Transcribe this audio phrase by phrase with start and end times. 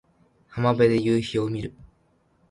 [0.47, 1.75] 浜辺で夕陽を見る